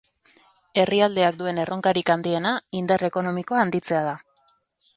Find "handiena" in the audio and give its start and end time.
2.15-2.53